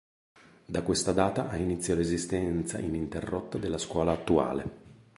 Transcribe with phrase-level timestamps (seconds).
[0.65, 4.65] Da questa data ha inizio l'esistenza ininterrotta della scuola attuale.